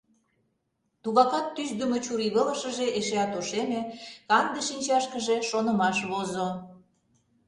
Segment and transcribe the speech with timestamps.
[1.03, 3.81] Тугакат тӱсдымӧ чурийвылышыже эшеат ошеме,
[4.29, 6.47] канде шинчашкыже шонымаш возо.